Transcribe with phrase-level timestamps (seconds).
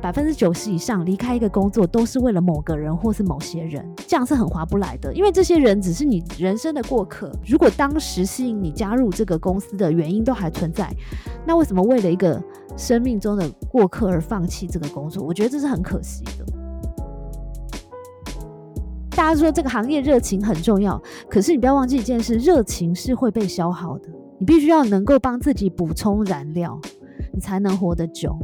[0.00, 5.12] 百分之九十以上离开一个工作都是为了某个人或是某些人，这样是很划不来的。
[5.12, 7.32] 因为这些人只是你人生的过客。
[7.44, 10.88] 如果当时吸引你加入这个公司的原因都还存在，
[11.44, 12.40] 那为什么为了一个
[12.76, 15.24] 生命中的过客而放弃这个工作？
[15.24, 16.46] 我觉得这是很可惜的。
[19.10, 24.08] 大家说这个行业热情很重要，可是你不要忘记一件事：热情是会被消耗的。
[24.38, 26.78] 你必须要能够帮自己补充燃料，
[27.32, 28.38] 你才能活得久。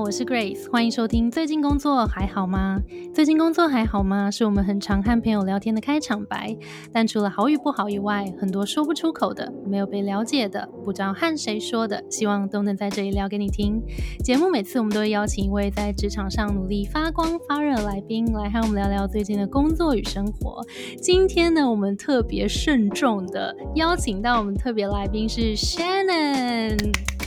[0.00, 1.30] 我是 Grace，欢迎收听。
[1.30, 2.80] 最近工作还好吗？
[3.14, 4.30] 最近工作还好吗？
[4.30, 6.56] 是我们很常和朋友聊天的开场白。
[6.90, 13.78] 但除了好与不好以外，很多说不出口的、没有被了解的、不知道和谁说的，希望都能在这里聊给你听。
[14.24, 20.64] 节目每次我们都会邀请一位在职场上努力发光发热的来宾，来和我们聊聊最近的工作与生活。
[21.02, 27.19] 今天呢，我们特别慎重的邀请到我们特别来宾是 Shannon。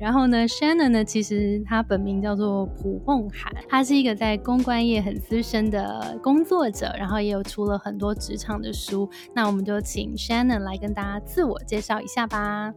[0.00, 9.08] 然后呢，Shannon 呢，其实他本名叫做蒲梦涵，他是一个在公关业很资深的工作者，然后也有出了很多职场的书。
[9.34, 12.72] 那我们就请 Shannon 来跟大家自我介绍一下吧。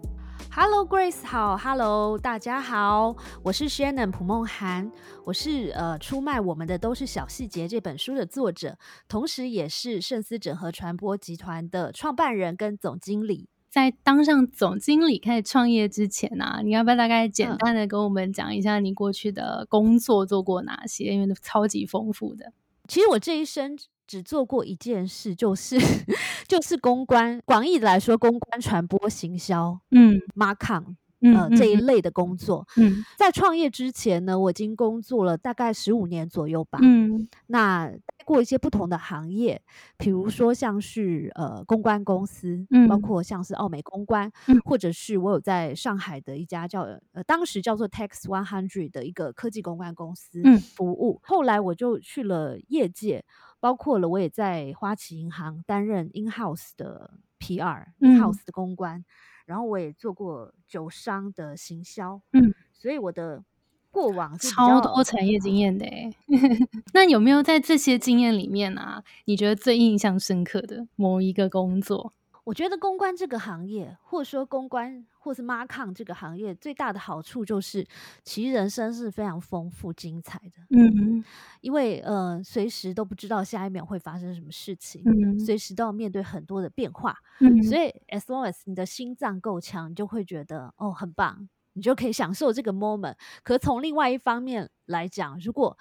[0.50, 4.92] Hello Grace，好，Hello 大家好，我是 Shannon 蒲梦涵，
[5.24, 13.51] 我是呃出卖我们的都是小细节这本书的作者，同时也是盛思整合传播集团的创办人跟总经理。
[13.72, 21.06] 在当上总经理开始创业之前啊，你要不要大概简单的跟我们讲一下你过去的工作做过哪些？
[21.06, 22.52] 因为超级丰富的。
[22.90, 25.78] 其实我这一生只做过一件事，就是
[26.50, 27.42] 就是公关。
[27.46, 30.96] 广义的来说，公关、传播、行销，嗯，marketing，
[31.34, 32.68] 呃，这一类的工作。
[32.76, 36.78] 嗯，在创业之前呢，我已经工作了大概十五年左右吧。
[36.82, 37.90] 嗯，那。
[38.32, 39.62] 过一些不同的行业，
[39.98, 50.42] 比如说像是呃公关公司，嗯，包括像是奥美公关，嗯，或者是我有在上海的一家叫呃当时叫做 Tax One Hundred 的一个科技公关公司
[50.76, 51.20] 服务。
[51.24, 53.26] 后来我就去了业界，
[53.60, 59.04] 包括了我也在花旗银行担任 In House 的 PR，In House 的公关，
[59.46, 63.44] 然后我也做过酒商的行销，嗯，所以我的。
[63.92, 65.86] 过往超多产业经验的
[66.94, 69.04] 那有没有在这些经验里面啊？
[69.26, 72.14] 你觉得最印象深刻的某一个工作？
[72.44, 77.86] 我觉得公关这个行业，或者说公关或是 marketing 这个行业，最大的好处就是，
[78.24, 80.54] 其实人生是非常丰富精彩的。
[80.76, 81.24] 嗯，
[81.62, 87.16] 因为呃，随时都不知道下一秒会发生什么事情，嗯，随时都要面对很多的变化。
[87.42, 91.48] 嗯，所以 as long as 你的心脏够强，你就会觉得哦，很棒。
[91.74, 93.16] 你就可以享受这个 moment。
[93.44, 95.78] 可从另外一方面来讲，如果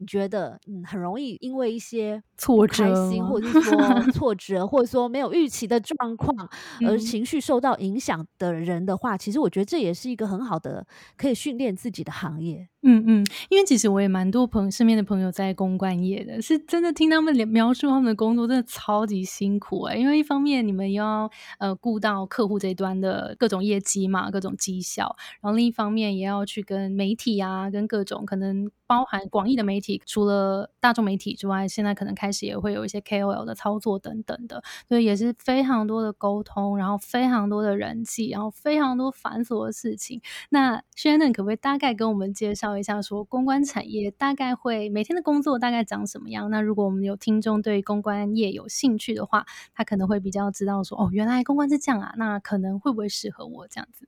[0.00, 2.92] 你觉得嗯很容易因为一些挫折、
[3.28, 3.78] 或者是说
[4.12, 6.48] 挫折，或者说没有预期的状况
[6.86, 12.68] 而情绪受到影响的人的话，其实我觉得这也是一个很好的可以训练自己的行业。
[12.82, 19.96] 嗯嗯，因为其实我也蛮多朋身边的朋友在公关业的，是真的听他们描述他们的工作真的超级辛苦哎。
[19.96, 40.20] 因为一方面你们要呃顾到客户这一端的各种业绩嘛，各种绩效，然后另一方面也要去跟媒体啊，跟各种可能包含广义的媒体，除了大众媒体之外，现在可能开始也会有一些 KOL 的操作等等的，所以也是非常多的沟通，然后非常多的人气，然后非常多繁琐的事情。
[40.50, 42.76] 那 Shannon 可不可以大概跟我们介绍？
[42.76, 46.50] 一下说公关产业大概会每天的工作大概长什么样？
[46.50, 54.06] 那如果我们有听众对公关业有兴趣的话，他可能会比较知道说哦，原来公关是这样啊，那可能会不会适合我这样子？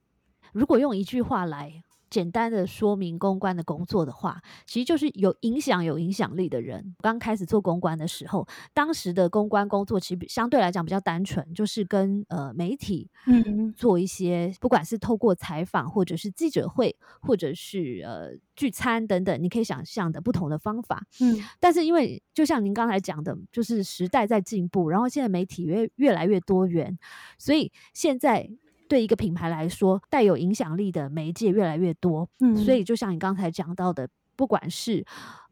[0.51, 1.83] 如果用一句话来。
[2.13, 6.95] 简单的说明公关的工作的话，其实就是有影响、有影响力的人。
[7.01, 21.03] 刚开始做公关的时候，当时的公关工作其实相对来讲比较单纯，就是跟呃媒体嗯做一些，不管是透过采访，或者是记者会，或者是呃聚餐等等，你可以想象的不同的方法。
[21.19, 26.95] 嗯，但是因为就像您刚才讲的，就是时代在进步，然后现在媒体越越来越多元，
[27.39, 28.51] 所以现在。
[28.87, 35.03] 对一个品牌来说，带有影响力的媒介越来越多，嗯，所以就像你刚才讲到的，不管是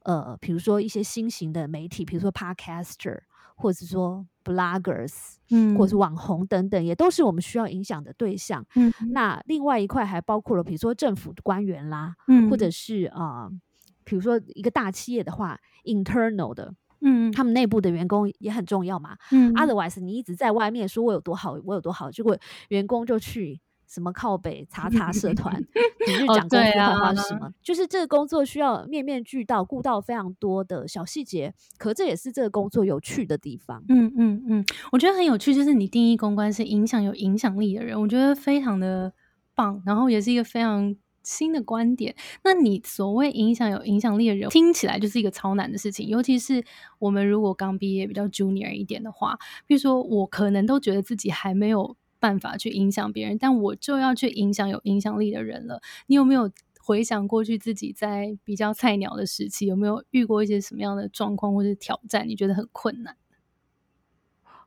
[0.03, 3.19] 呃，比如说一些新型的媒体，比如说 Podcaster，
[3.55, 8.65] 或者说 Bloggers，嗯，或者是网红等等，也都是我们需要影响的对象。
[8.75, 13.49] 嗯，那另外一块还包括了，比如说政府官员啦，嗯，或者是啊，
[14.03, 16.73] 比如说一个大企业的话，internal 的。
[17.01, 19.17] 嗯，他们内部的员工也很重要嘛。
[19.31, 22.37] 嗯，otherwise 你一直在外面说我有多好，我有多好，结果
[22.69, 25.53] 员工就去什么靠北查查社 团，
[26.07, 27.51] 每日哦讲公司对坏话啊是什么？
[27.61, 33.83] 就是这个工作需要面面俱到，顾到非常多的小细节，可这也是这个工作有趣的地方。
[33.89, 39.11] 嗯嗯嗯，我觉得很有趣，就是你定义公关是影响有影响力的人，我觉得非常的
[39.55, 42.15] 棒，然后也是一个非常新的观点。
[42.43, 46.63] 那你所谓影响有影响力的人，听起来就是一个超难的事情，尤其是
[46.99, 55.81] 我们如果刚毕业比较 junior 一点的话，比如说我可能都觉得自己还没有办法去影响别人，但我就要去影响有影响力的人了。
[56.07, 62.27] 你有没有回想过去自己在比较菜鸟的时期，有没有遇过一些什么样的状况或者挑战？
[62.27, 63.15] 你觉得很困难？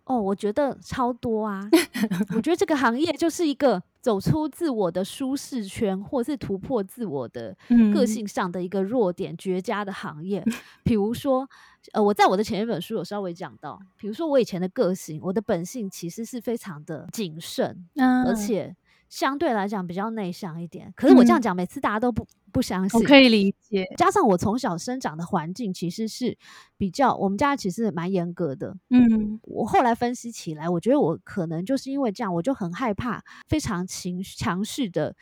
[0.05, 1.67] 哦，我觉得超多啊！
[2.37, 7.56] 我觉得这个行业就是一个走出自我的舒适圈，或是突破自我的
[7.95, 10.45] 个嗯性上的一个弱点、绝佳的行业。
[10.83, 11.49] 比如说，
[11.93, 18.77] 呃，我在我的前一本书有稍微讲到，比如说我以前的个性，我的本性其实是非常的谨慎，啊而且
[19.09, 20.93] 相对来讲比较内向一点。
[20.97, 23.09] 可是我这样嗯讲，每次大家都不不相信我信。
[23.09, 26.37] 可以理解，加上我从小生长的环境其实是
[26.77, 35.15] 比较，我们家其实蛮严格的，嗯我后来分析起来，我觉得我可能就是因为这样，我就很害怕非常情强势的、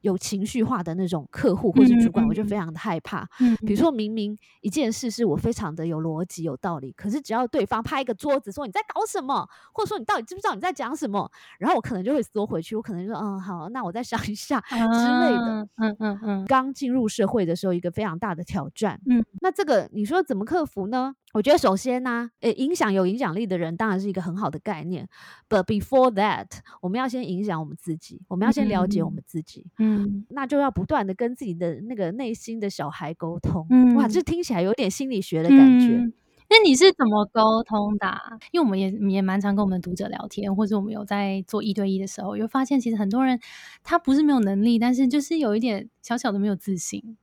[0.00, 3.28] 有情绪化的那种客户或是主管，我就非常的害怕。
[3.40, 15.44] 嗯，比如说明明一件事是我非常的有逻辑、有道理，可是只要对方拍一个桌子说你在搞什么，或者说你到底知不知道你在讲什么，然后我可能就会缩回去，我可能就说嗯好，那我再想一下之类的。
[15.48, 19.00] 啊，嗯嗯嗯刚进入社会的时候，一个非常大的挑战。
[19.06, 21.14] 嗯，那这个你说怎么克服呢？
[21.34, 25.08] 我觉得首先呢、诶，影响有影响力的人当然是一个很好的概念。
[25.48, 26.46] But before that，
[26.80, 33.66] 我们要先影响我们自己，我们要先了解我们自己，嗯那就要不断的跟自己的那个内心的小孩沟通。
[33.70, 35.96] 嗯哇，这听起来有点心理学的感觉。
[35.98, 36.12] 嗯
[36.50, 38.22] 那你是怎么沟通的啊、
[38.52, 43.38] 因为我们也也蛮常跟我们读者聊天，或者我们有在做一对一的时候，有发现其实很多人
[43.84, 47.18] 他不是没有能力，但是就是有一点小小的没有自信。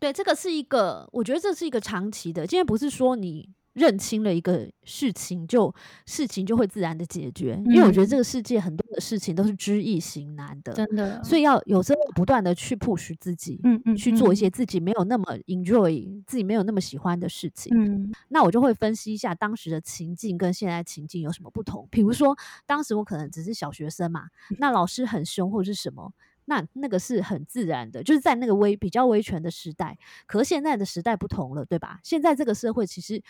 [0.00, 2.46] 对，这个是一个，我觉得这是一个长期的。
[2.46, 5.74] 今天不是说你认清了一个事情就
[6.06, 13.60] 事情就会自然的解决，因为我觉得嗯这个世界很多的事情都是知易行难的，真的，所以要有时候不断的去 push 自己。
[13.64, 21.86] 嗯嗯去做一嗯些自己没有那么 enjoy、自己没有那么喜欢的事情，嗯那我就会分析一下当时的情境跟现在情境有什么不同。
[21.90, 26.12] 比如说，当时我可能只是小学生嘛，嗯那老师很凶或者是什么，
[26.46, 29.96] 那那个是很自然的，就是在那个威比较威权的时代。
[30.26, 32.00] 可是现在的时代不同了，对吧？
[32.02, 33.22] 现在这个社会其实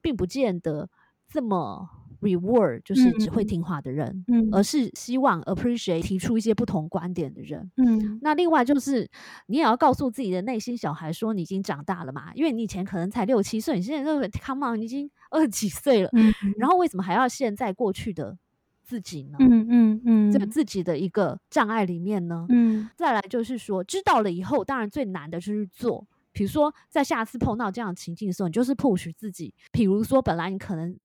[0.00, 0.88] 并不见得
[1.28, 1.88] 这么
[2.20, 7.70] reward，就是只会嗯听话的人，嗯而是希望 appreciate 提出一些不同观点的人。
[7.76, 9.08] 嗯那另外就是，
[9.46, 18.36] 你也要告诉自己的内心小孩说，你已经长大了嘛，因为你以前可能才六七岁，你现在都 come on，你已经二十几岁了，嗯然后为什么还要现在过去的
[18.84, 19.38] 自己呢？
[19.40, 22.46] 嗯嗯嗯这个自己的一个障碍里面呢？
[22.50, 26.06] 嗯再来就是说，知道了以后，当然最难的就是做。
[26.32, 29.54] 比如说，在下次碰到这样的情境的时候，你就是 push 自己。
[29.70, 30.98] 比如说，本来你可能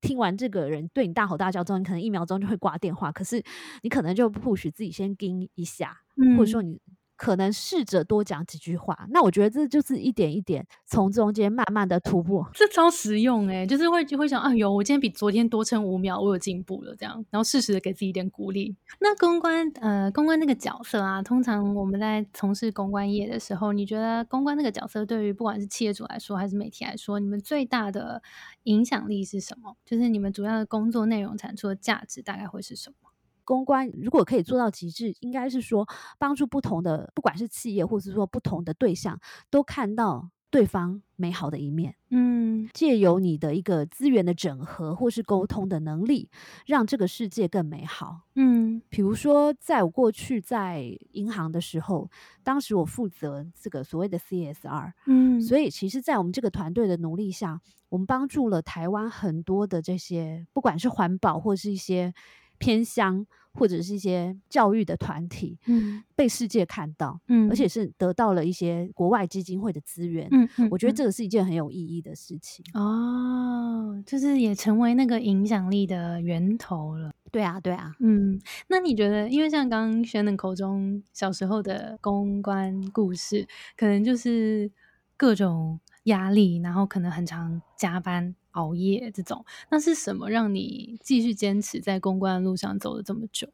[0.00, 3.42] 听完这个人对你大吼大叫之后，你可能一秒钟就会挂电话，可是
[3.82, 6.80] 你可能就 push 自己先盯一下，嗯，或者说你
[7.16, 9.06] 可能试着多讲几句话。
[9.10, 12.48] 那我觉得这就是一点一点从中间慢慢的突破。
[12.52, 18.76] 这超实用哎、就是会就会想，啊，有我今天比昨天多撑五秒，我有进步了，这样，然后适时的给自己一点鼓励。
[19.00, 28.22] 那公关，呃，公关那个角色啊，通常我们在从事公关业的时候，你觉得公关那个角色对于不管是企业主来说，还是媒体来说，你们最大的
[28.64, 29.76] 影响力是什么？
[29.84, 33.05] 就是你们主要的工作内容产出的价值大概会是什么？
[33.46, 35.86] 公关如果可以做到极致，应该是说
[36.18, 41.94] 帮助不同的，不管是企业或是说不同的对象，都看到对方美好的一面。
[42.10, 46.28] 嗯借由你的一个资源的整合或是沟通的能力，
[46.66, 48.22] 让这个世界更美好。
[48.34, 52.10] 嗯比如说，在我过去在银行的时候，
[52.42, 62.12] 当时我负责这个所谓的 CSR，嗯，所以其实，在我们这个团队的努力下，我们帮助了台湾很多的这些，不管是环保或是一些
[62.58, 70.28] 偏乡或者是一些教育的团体，嗯被世界看到，嗯，而且是得到了一些国外基金会的资源。
[70.30, 72.64] 嗯嗯，我觉得嗯这个是一件很有意义的事情。
[72.74, 77.12] 哦，就是也成为那个影响力的源头了。
[77.32, 83.46] 对啊，对啊，嗯，那你觉得，因为像刚刚轩的口中小时候的公关故事，
[83.76, 84.70] 可能就是
[85.16, 93.48] 各种压力，然后可能很常加班熬夜这种，那是什么让你继续坚持在公关的路上走了这么久？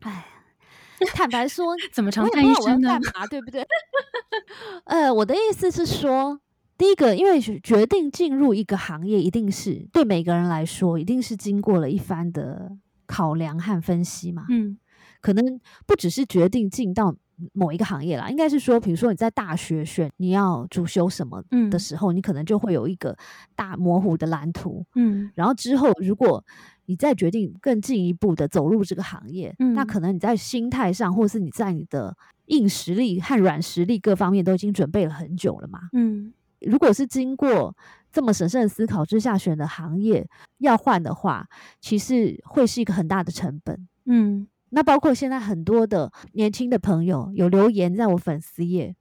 [0.00, 0.26] 哎，
[1.14, 3.20] 坦白说，怎么常我也看医生呢不知道我要干？
[3.20, 3.66] 嘛，对不对？
[4.84, 6.40] 呃，我的意思是说，
[6.76, 14.46] 第一个，因为决定进入一个行业，一定是对每个人来说，一定是经过了一番的考量和分析嘛。
[14.48, 14.78] 嗯
[15.20, 17.14] 可能不只是决定进到
[17.52, 23.16] 某一个行业啦，应该是说，比如说你在大学选你要主修什么的时候，你可能就会有一个
[23.54, 24.84] 大模糊的蓝图。
[24.94, 26.44] 嗯，然后之后如果
[26.86, 35.80] 你再决定更进一步的走入这个行业，那可能你在心态上，或是你在你的硬实力和软实力各方面都已经准备了很久了嘛。
[35.92, 37.76] 嗯，如果是经过
[38.12, 41.48] 这么审慎的思考之下选的行业要换的话，
[41.80, 43.88] 其实会是一个很大的成本。
[44.06, 44.46] 嗯。
[44.74, 48.96] 那包括现在很多的年轻的朋友有留言在我粉丝页，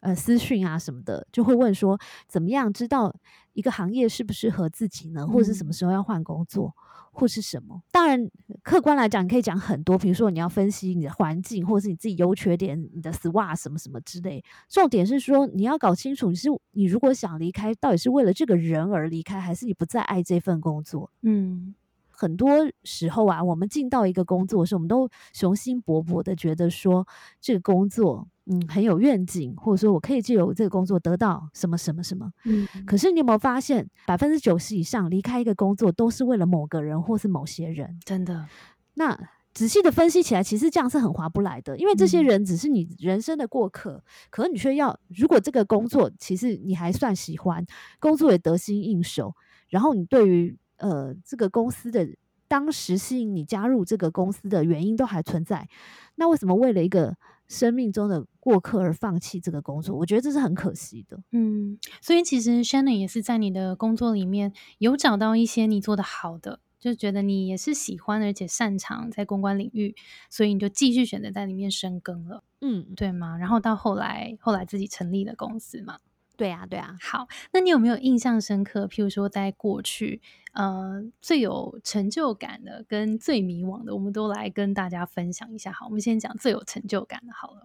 [0.00, 3.14] 呃，私讯啊什么的，就会问说，怎么样知道
[3.52, 5.26] 一个行业适不适合自己呢？
[5.26, 6.74] 或者是什么时候要换工作，
[7.12, 7.82] 或是什么？
[7.92, 8.26] 当然，
[8.62, 14.42] 客观来讲，你可以讲很多，比如说你要分析你的环境，或者是你自己优缺点，你的 SWOT 什么什么之类。
[14.68, 21.10] 重点是说，你要搞清楚，你是你如果想离开，到底是为了这个人而离开，还是你不再爱这份工作？
[21.20, 21.74] 嗯。
[22.22, 22.48] 很多
[22.84, 27.04] 时候啊，我们进到一个工作的时候，我们都雄心勃勃的觉得说
[27.40, 32.30] 这个工作嗯很有愿景，或者说我可以借由这个工作得到什么什么什么。
[32.44, 37.98] 嗯，可是你有没有发现，百分之九十以上离开一个工作都是为了某个人或是某些人？
[38.04, 38.46] 真的。
[38.94, 39.18] 那
[39.52, 47.66] 仔细的分析起来，其实这样是很划不来的，因为这些人只是你人生的过客，可你却要如果这个工作其实你还算喜欢，
[47.98, 49.34] 工作也得心应手，
[49.68, 50.56] 然后你对于。
[50.82, 52.08] 呃，这个公司的
[52.48, 55.68] 当时吸引你加入这个公司的原因都还存在，
[56.16, 57.16] 那为什么为了一个
[57.48, 59.96] 生命中的过客而放弃这个工作？
[59.96, 61.22] 我觉得这是很可惜的。
[61.30, 69.94] 嗯，所以其实 Shannon 也是在你的工作里面有找到一些你做的好的，就觉得你也是喜欢而且擅长在公关领域，
[70.28, 72.42] 所以你就继续选择在里面深耕了。
[72.60, 73.38] 嗯，对吗？
[73.38, 75.98] 然后到后来，后来自己成立了公司嘛。
[76.36, 76.96] 对啊，对啊。
[77.00, 78.86] 好，那你有没有印象深刻？
[78.86, 80.20] 譬如说，在过去，
[80.52, 85.70] 呃，最有成就感的跟最迷惘的，我们都来跟大家分享一下。
[85.70, 87.32] 好，我们先讲最有成就感的。
[87.32, 87.62] 好了，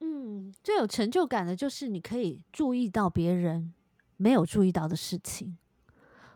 [0.00, 3.72] 嗯，最有成就感的就是你可以注意到别人
[4.16, 5.56] 没有注意到的事情，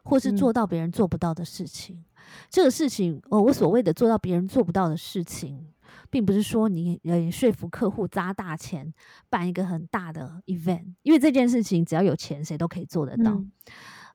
[0.02, 2.04] 或是做到别人做不到的事情。
[2.48, 5.73] 这个事情，哦，我所谓的做到别人做不到的事情。
[6.10, 8.92] 并不是说你呃说服客户砸大钱
[9.28, 13.42] 办一个很大的 event，因为这件事情只要有钱谁都可以做得到，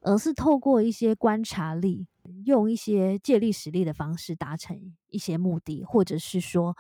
[0.01, 2.07] 而是透过一些观察力，
[2.45, 6.75] 用一些借力使力的方式达成一些目的，或者是说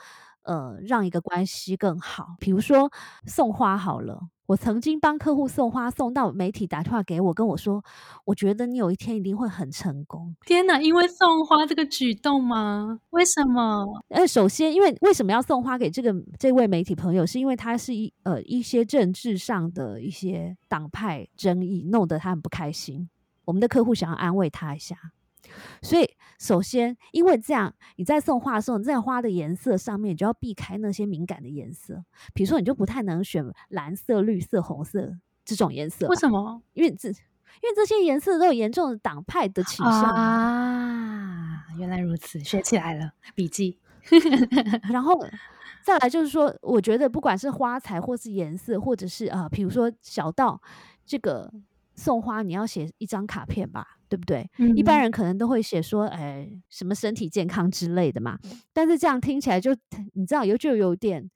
[0.49, 2.35] 呃让一个关系更好。
[2.39, 2.91] 比如说
[3.25, 4.19] 送花好了。
[4.49, 7.83] 我曾经帮客户送花，送到媒体打电话给我，跟我说
[8.25, 10.81] ：“我觉得你有一天一定会很成功。”天哪！
[10.81, 12.99] 因为送花这个举动吗？
[13.11, 13.85] 为什么？
[14.07, 23.07] 呃，首先，因为为什么要送花给这个这位媒体朋友，是因为他是一呃一些政治上的一些党派争议，弄得他很不开心。
[23.45, 24.95] 我们的客户想要安慰他一下。
[25.81, 32.03] 所以，首先，因为这样，你在送花的时候，你在花的颜色上面，你就要避开那些敏感的颜色。
[32.33, 36.07] 比如说，你就不太能选蓝色、绿色、红色这种颜色。
[36.07, 36.61] 为什么？
[36.73, 41.65] 因为这，因为这些颜色都有严重的党派的倾向啊。
[41.77, 43.79] 原来如此，学起来了，笔记。
[44.91, 45.25] 然后
[45.83, 50.61] 再来就是说，我觉得不管是花材，或是颜色，或者是啊，比如说小到
[51.05, 51.51] 这个
[51.99, 53.85] 送花，你要写一张卡片吧。
[54.09, 54.49] 对不对？
[54.75, 58.39] 一般人可能都会写说，哎，什么身体健康之类的嘛。
[58.73, 59.69] 但是这样听起来就，
[60.13, 61.29] 你知道，有就有点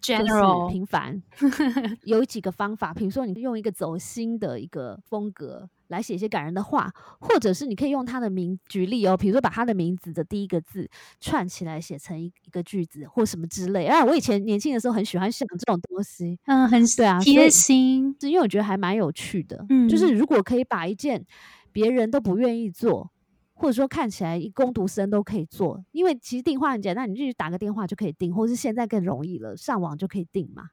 [0.00, 1.20] general 平凡。
[2.06, 5.68] 有几个方法，比如说你用一个走心的一个风格。
[5.90, 10.88] 来写一些感人的话，或者是你可以用他的名举例哦，比如说把他的名字的第一个字
[11.20, 13.86] 串起来写成一一个句子或什么之类。
[13.86, 19.66] 啊，我以前年轻的时候很喜欢想这种东西，嗯，很对啊，贴心，是因为我觉得还蛮有趣的。
[19.68, 21.26] 嗯，就是如果可以把一件
[21.72, 23.10] 别人都不愿意做，
[23.52, 30.70] 或者说看起来一工读生都可以做，因为其实订话很简单，你就打个电话就可以订，或是现在更容易了，上网就可以订嘛。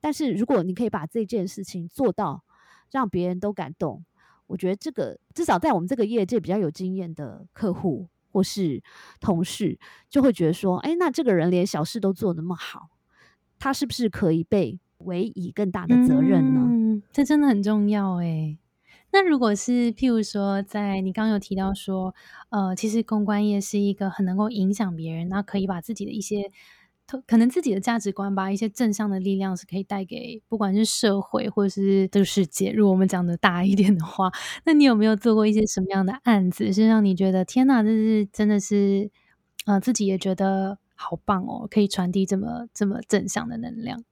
[0.00, 2.44] 但是如果你可以把这件事情做到
[2.92, 4.04] 让别人都感动。
[4.46, 8.82] 我觉得这个至少在我们这个业界比较有经验的客户或是
[9.20, 12.90] 同事，就会觉得说，哎，那这个人连小事都做那么好，
[13.58, 17.02] 他是不是可以被委以更大的责任呢？
[17.12, 18.58] 这真的很重要哎。
[19.12, 22.14] 那如果是譬如说，在你刚刚有提到说，
[22.50, 26.50] 呃，其实公关业是一个很能够影响别人，那可以把自己的一些。
[27.26, 32.72] 可能自己的价值观吧，一些正向的力量是可以带给不管是社会或者是这个世界。
[32.72, 34.32] 如果我们讲的大一点的话，
[34.64, 39.10] 那你有没有做过一些什么样的案子，是让你觉得天哪，这是真的是，
[39.66, 44.02] 啊，自己也觉得好棒哦，可以传递这么这么正向的能量？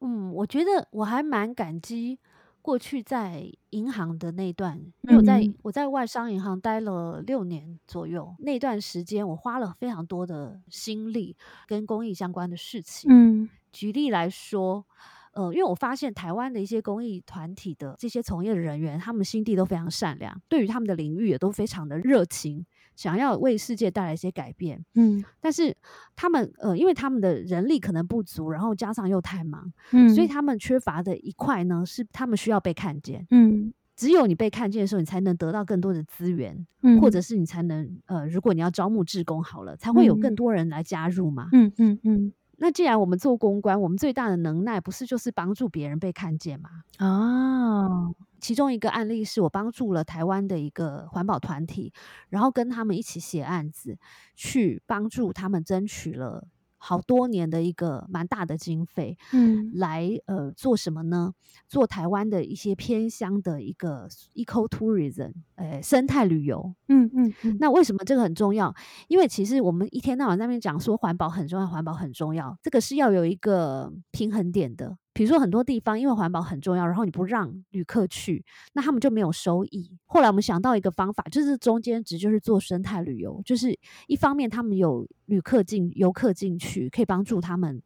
[0.00, 2.18] 嗯，我觉得我还蛮感激
[2.62, 11.36] 过去在银行的那段，因为我在嗯我在外商银行待了六年左右，那段时间我花了非常多的心力
[11.66, 13.10] 跟公益相关的事情。
[13.12, 14.84] 嗯举例来说，
[15.32, 22.66] 呃，因为我发现台湾的一些公益团体的这些从业人员，他们心地都非常善良，对于他们的领域也都非常的热情，
[23.00, 24.84] 想要为世界带来一些改变。
[24.94, 25.74] 嗯但是
[26.14, 33.26] 他们呃，因为他们的人力可能不足，然后加上又太忙，嗯，所以他们缺乏的一块呢，是他们需要被看见。
[33.30, 41.48] 嗯只有你被看见的时候，你才能得到更多的资源，嗯或者是你才能呃，如果你要招募志工好了，才会有更嗯多人来加入嘛。
[41.52, 46.68] 嗯嗯嗯那既然我们做公关，我们最大的能耐不是就是帮助别人被看见吗？
[46.98, 51.90] 啊，其中一个案例是我帮助了台湾的一个环保团体，
[52.28, 53.98] 然后跟他们一起写案子，
[54.36, 56.46] 去帮助他们争取了
[56.82, 61.32] 好多年的一个蛮大的经费，嗯来呃做什么呢？
[61.68, 66.74] 做台湾的一些偏乡的一个 eco tourism，呃生态旅游。
[66.88, 68.74] 嗯嗯嗯，那为什么这个很重要？
[69.08, 74.96] 因为其实我们一天到晚在那边讲说环保很重要，环保很重要，这个是要有一个平衡点的。
[75.12, 79.90] 比如说很多地方因为环保很重要，然后你不让旅客去，那他们就没有收益。
[80.06, 87.82] 后来我们想到一个方法，就是中间值就是做生态旅游，就是一方面他们有旅客进游客进去，可以帮助他们。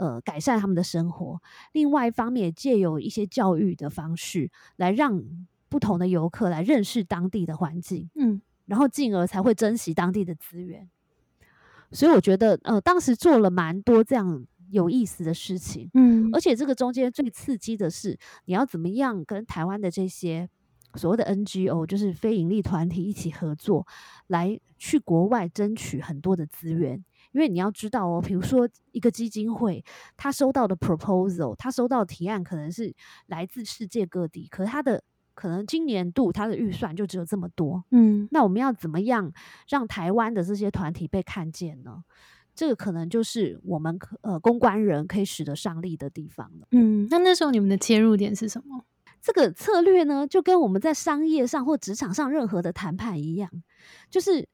[0.00, 1.42] 呃，改善他们的生活。
[1.72, 5.20] 另外一方面，也借由一些教育的方式，来让
[5.68, 8.08] 不同的游客来认识当地的环境。
[8.14, 10.88] 嗯然后进而才会珍惜当地的资源。
[11.90, 20.48] 所以我觉得，呃，当时做了蛮多这样有意思的事情，嗯而且这个中间最刺激的是，你要怎么样跟台湾的这些
[20.94, 23.86] 所谓的 NGO，就是非营利团体一起合作，
[24.28, 27.04] 来去国外争取很多的资源。
[27.32, 29.84] 因为你要知道哦，比如说一个基金会，
[30.16, 32.94] 他收到的 proposal，他收到的提案可能是
[33.26, 35.02] 来自世界各地，可是他的
[35.34, 39.30] 可能今年度他的预算就只有这么多，嗯那我们要怎么样
[39.68, 42.02] 让台湾的这些团体被看见呢？
[42.58, 46.66] 这个可能就是我们可呃公关人可以使得上力的地方了。
[46.72, 48.84] 嗯，那那时候你们的切入点是什么？
[49.22, 53.48] 这个策略呢，就跟我们在商业上或职场上任何的谈判一样，
[54.10, 54.48] 就是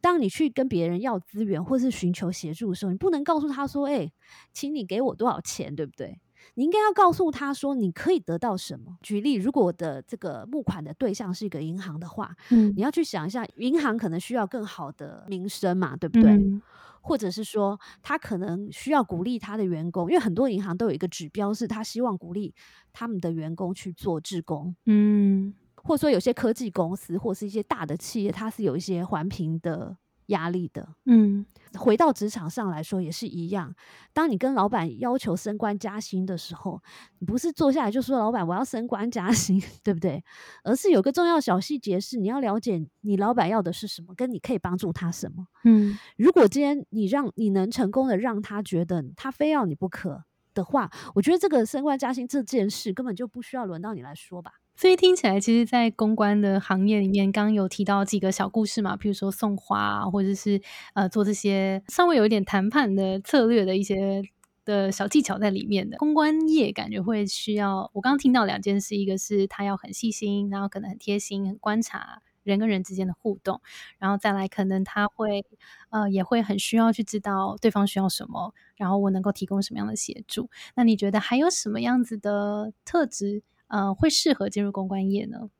[0.00, 4.10] 当你去跟别人要资源或是寻求协助的时候，你不能告诉他说：“哎、
[4.54, 6.18] 请你给我多少钱，对不对？”
[6.54, 8.96] 你应该要告诉他说你可以得到什么。
[9.02, 16.30] 举例，如果我的这个募款的对象是一个银行的话，嗯你要去想一下，银行可能需要更好的名声嘛，对不对？
[16.32, 16.62] 嗯
[17.02, 22.52] 或者是说，他可能需要鼓励他的员工，因为很多银行都有一个指标，是他希望鼓励
[22.92, 30.88] 他们的员工去做志工，嗯或者说有些科技公司或是一些大的企业，它是有一些环评的压力的。
[31.04, 31.44] 嗯
[31.76, 33.74] 回到职场上来说也是一样，
[34.14, 36.80] 当你跟老板要求升官加薪的时候，
[37.18, 40.24] 你不是坐下来就说老板我要升官加薪，对不对？
[40.64, 45.46] 而是有个重要小细节是你要了解你老板要的是什么，跟你可以帮助他什么。
[45.64, 54.52] 嗯如果今天你让你能成功的让他觉得他非要你不可的话，我觉得这个升官加薪这件事根本就不需要轮到你来说吧。
[54.76, 60.60] 所以听起来，其实，在公关的行业里面，刚刚有提到几个小故事嘛，比如说送花啊，或者是
[60.92, 64.22] 呃做这些稍微有一点谈判的策略的一些
[64.66, 65.96] 的小技巧在里面的。
[65.96, 73.62] 公关业感觉会需要，我刚刚听到两件事，一个是他要很细心，然后可能很贴心，很观察人跟人之间的互动，
[73.98, 75.46] 然后再来可能他会
[75.88, 80.50] 呃也会很需要去知道对方需要什么，然后我能够提供什么样的协助。
[80.74, 83.42] 那你觉得还有什么样子的特质？
[83.68, 85.50] 呃，会适合进入公关业呢？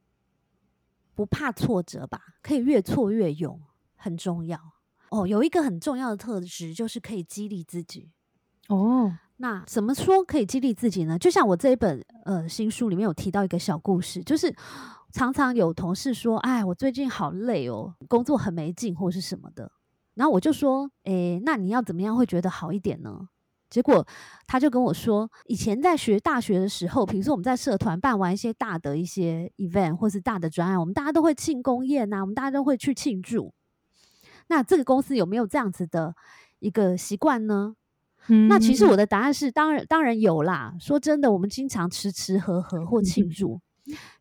[1.14, 3.60] 不怕挫折吧，可以越挫越勇，
[3.96, 4.60] 很重要
[5.10, 5.26] 哦。
[5.26, 8.10] 有一个很重要的特质就是可以激励自己。
[8.68, 11.18] 哦，那怎么说可以激励自己呢？
[11.18, 14.54] 就像我这一本呃新书里面有提到一个小故事，就是
[15.12, 19.72] 常常有同事说：“哎，我最近好累哦，工作很没劲，或是什么的。”
[20.14, 23.28] 然后我就说：“诶，那你要怎么样会觉得好一点呢？”
[23.68, 24.06] 结果
[24.46, 33.52] 他就跟我说，以前在学大学的时候，比如说我们在社团办完一些大的一些 event 或是大的专案，我们大家都会庆功宴呐、我们大家都会去庆祝。
[34.48, 36.14] 那这个公司有没有这样子的
[36.60, 37.74] 一个习惯呢？
[38.28, 40.74] 嗯那其实我的答案是，当然当然有啦。
[40.80, 43.60] 说真的，我们经常吃吃喝喝或庆 祝，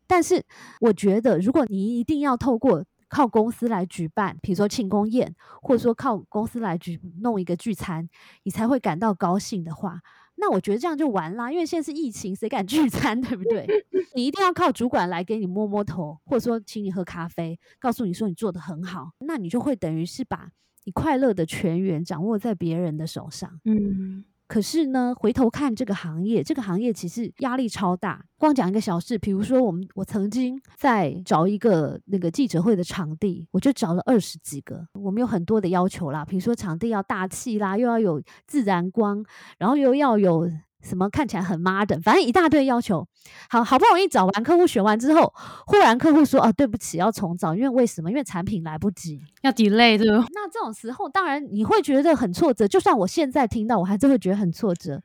[0.06, 0.44] 但是
[0.80, 2.84] 我觉得，如果你一定要透过
[3.16, 8.06] 靠公司来举办，比如说庆功宴，或者说靠公司来举弄一个聚餐，
[8.42, 10.02] 你才会感到高兴的话，
[10.34, 11.50] 那我觉得这样就完啦。
[11.50, 13.66] 因为现在是疫情，谁敢聚餐， 对不对？
[14.14, 20.50] 你一定要靠主管来给你摸摸头，或者说请你喝咖啡，告诉你说你做的很好，那你就会等于是把
[20.84, 23.58] 你快乐的全员掌握在别人的手上。
[23.64, 28.24] 嗯可是呢，回头看这个行业，这个行业其实压力超大。
[28.38, 39.24] 光讲一个小事，比如说我们我曾经在找一个那个记者会的场地，我就找了二十几个，我们有很多的要求啦，比如说场地要大气啦，又要有自然光，
[39.58, 40.50] 然后又要有。
[40.86, 43.06] 什么看起来很 modern，反正一大堆要求。
[43.50, 45.32] 好好不容易找完客户选完之后，
[45.66, 48.08] 忽然客户说：“啊，对不起，要重找，因为为什么？
[48.10, 52.68] 因为产品来不及，要 delay 对吧？”那这种时候，当然你会觉得很挫折。
[52.68, 55.02] 就算我现在听到，我还是会觉得很挫折。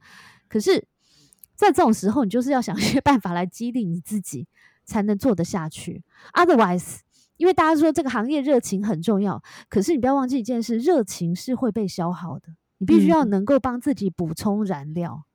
[0.47, 0.85] 可是，
[1.55, 4.47] 在这种时候，你就是要想 一些办法来激励你自己，
[4.85, 6.03] 才能做得下去。
[6.33, 6.99] Otherwise，
[7.37, 12.49] 因为大家说这个行业热情很重要，可是你不要忘记一件事：热情是会被消耗的。
[12.77, 15.23] 你必须要能够帮自己补充燃料。
[15.23, 15.30] 嗯，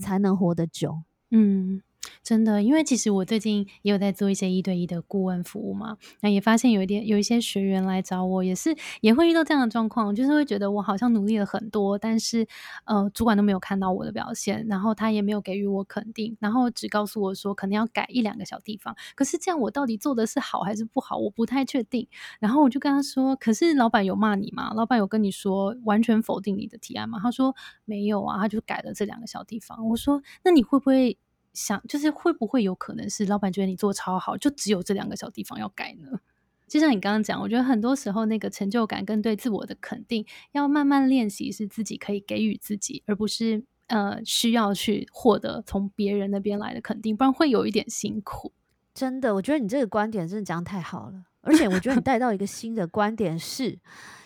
[0.00, 1.02] 才能活得久。
[1.30, 1.82] 嗯。
[2.22, 12.46] 真的，因为其实我最近也有在做一些一对一的顾问服务嘛，那也发现有一点有一些学员来找我，也是也会遇到这样的状况，就是会觉得我好像努力了很多，但是
[12.84, 22.06] 呃，主管都没有看到我的表现，然后他也没有给予我肯定，然后只告诉我说可能要改一两个小地方，可是这样我到底做的是好还是不好，我不太确定。
[22.38, 24.72] 然后我就跟他说，可是老板有骂你吗？
[24.74, 27.18] 老板有跟你说完全否定你的提案吗？
[27.22, 29.88] 他说没有啊，他就改了这两个小地方。
[29.88, 31.18] 我说那你会不会？
[31.52, 36.20] 想就是会不会有可能是老板觉得你做超好，就只有这两个小地方要改呢？
[36.66, 48.52] 就像你刚刚讲，我觉得很多时候那个成就感跟对自我的肯定，要慢慢练习，是自己可以给予自己，而不是呃需要去获得从别人那边来的肯定，不然会有一点辛苦。
[48.94, 53.78] 真的，我觉得你这个观点真的讲太好了，而且我觉得你带到一个新的观点是。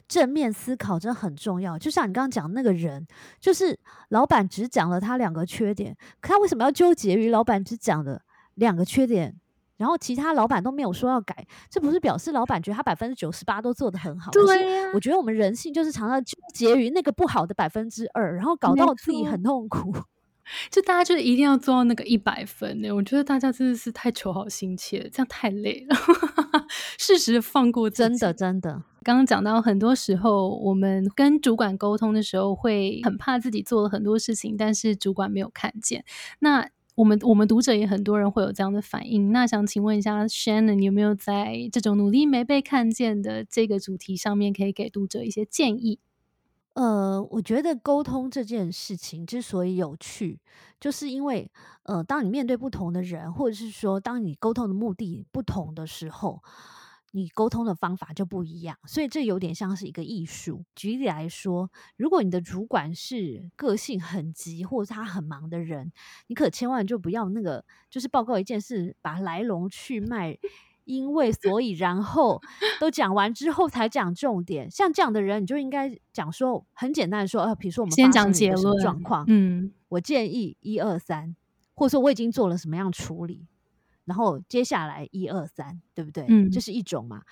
[0.06, 3.06] 正面思考真的很重要，就像你刚刚讲那个人，
[3.40, 3.78] 就是
[4.10, 8.22] 老板只讲了他两个缺点，可他为什么要纠结于老板只讲的
[8.54, 9.34] 两个缺点，
[9.78, 11.46] 然后其他老板都没有说要改？
[11.70, 14.30] 这不是表示老板觉得他百分之九十八都做得很好？
[14.30, 19.92] 对呀，我觉得我们人性就是常常纠结于那个不好的百分之二，然后搞到自己很痛苦。
[20.70, 22.90] 就大家就一定要做到那个一百分呢？
[22.92, 25.96] 我觉得大家真的是太求好心切，这样太累了。
[26.98, 28.82] 适时放过，真的真的。
[29.02, 36.04] 刚刚讲到，很多时候我们跟主管沟通的时候，会很怕自己做了很多事情，但是主管没有看见。
[36.38, 39.32] 那我们我们读者也很多人会有这样的反应。
[39.32, 45.98] 那想请问一下，Shannon，有没有在这种努力没被看见的这个主题上面，可以给读者一些建议？
[46.74, 50.40] 呃，我觉得沟通这件事情之所以有趣，
[50.80, 51.48] 就是因为，
[51.84, 56.42] 呃，当你面对不同的人，或者是说，当你沟通的目的不同的时候，
[57.12, 58.76] 你沟通的方法就不一样。
[58.86, 60.64] 所以这有点像是一个艺术。
[60.74, 65.92] 举例来说，如果你的主管是个性很急，或者他很忙的人，
[66.26, 70.36] 你可千万就不要那个，就是报告一件事，把来龙去脉。
[70.84, 72.40] 因为所以然后
[72.78, 81.34] 都讲完之后才讲重点，像这样的人，你就应该讲说很简单的说，呃，比如说我们先讲结论状况，嗯，我建议一二三，
[81.74, 83.46] 或者说我已经做了什么样处理，
[84.04, 86.24] 然后接下来一二三，对不对？
[86.28, 87.22] 嗯，这是一种嘛。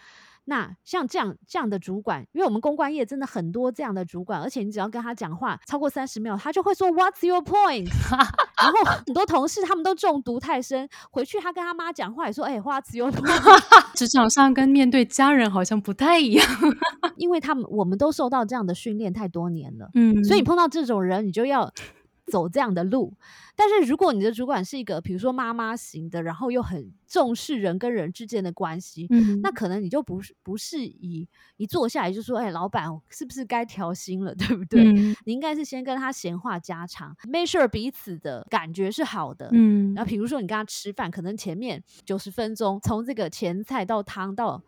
[0.44, 7.88] 那像这样这样的主管，因为我们公关业真的很多这样的主管，而且你只要跟他讲话超过三十秒，他就会说 What's your point？
[8.62, 13.62] 然后很多同事他们都中毒太深，回去他跟他妈讲话也说，哎，What's your point？
[13.94, 16.46] 职场上跟面对家人好像不太一样，
[17.16, 21.72] 因为他们我们都受到这样的训练太多年了，嗯，所以你碰到这种人，你就要。
[22.26, 23.12] 走这样的路，
[23.56, 34.84] 但是如果你的主管是一个，比如说妈妈型的，然后又很重视人跟人之间的关系，嗯，那可能你就不是不是以一坐下来就说，哎，老板是不是该调薪了，对不对？
[35.24, 44.62] 你应该是先跟他闲话家常，make sure 彼此的感觉是好的，嗯，然后比如说你跟他吃饭，可能前面九十分钟，从这个前菜到汤到。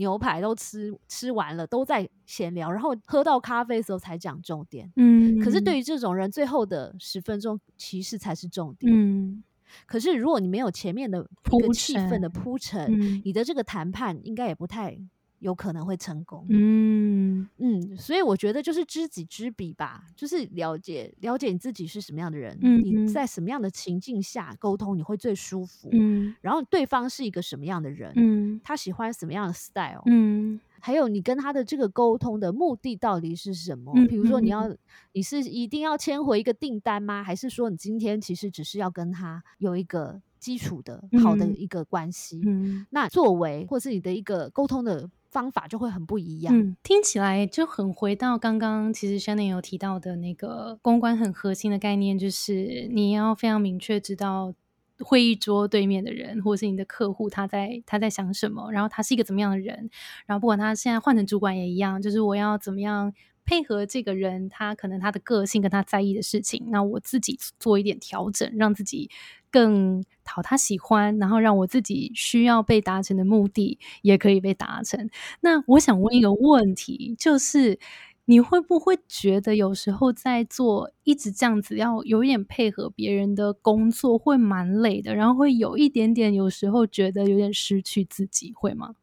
[0.00, 4.90] 牛排都吃吃完了，都在闲聊，然后喝到咖啡的时候才讲重点。
[4.96, 8.90] 嗯，可是对于这种人，最后的十分钟其实才是重点。
[8.90, 9.44] 嗯，
[9.86, 12.90] 可是如果你没有前面的一个气氛的铺陈，
[13.24, 14.98] 你的这个谈判应该也不太。
[15.40, 33.94] 有可能会成功，嗯嗯，所以我觉得就是知己知彼吧，就是了解了解你自己是什么样的人，你在什么样的情境下沟通你会最舒服，嗯，然后对方是一个什么样的人，嗯，他喜欢什么样的 style，嗯，还有你跟他的这个沟通的目的到底是什么？
[34.08, 34.70] 比如说你要
[35.12, 37.24] 你是一定要签回一个订单吗？
[37.24, 42.42] 还是说你今天其实只是要跟他有一个基础的好的一个关系？
[42.44, 45.08] 嗯，那作为或是你的一个沟通的。
[45.30, 46.54] 方法就会很不一样。
[46.54, 54.52] 嗯，听起来就很回到刚刚，其实 Shannon 有提到的那个公关很核心的概念，就是你要非常明确知道
[54.98, 59.88] 会议桌对面的人，或者是你的客户他在他在想什么，然后他是一个怎么样的人，
[60.26, 63.12] 然后不管他现在换成主管也一样，就是我要怎么样。
[63.50, 69.10] 配合这个人，他可能他的个性跟他在意的事情，那我自己做一点调整，让自己
[69.50, 75.10] 更讨他喜欢，然后让我自己需要被达成的目的也可以被达成。
[75.40, 77.80] 那我想问一个问题，就是
[78.26, 88.94] 你会不会觉得有时候在做一直这样子要有点配合别人的工作会蛮累的，然后会有一点点有时候觉得有点失去自己，会吗？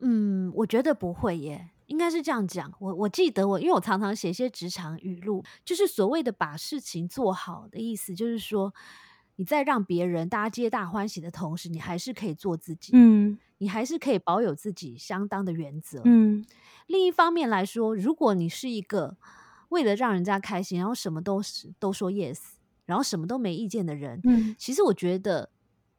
[0.00, 2.72] 嗯，我觉得不会耶，应该是这样讲。
[2.78, 8.72] 我我记得我，因为我常常写一些职场语录，就是所谓的把事情做好的意思，就是说
[9.36, 16.02] 你在让别人大家皆大欢喜的同时，你还是可以做自己，嗯你还是可以保有自己相当的原则。
[16.04, 16.44] 嗯
[16.86, 19.16] 另一方面来说，如果你是一个
[19.70, 22.38] 为了让人家开心，然后什么都是都说 yes，
[22.84, 25.50] 然后什么都没意见的人，嗯其实我觉得，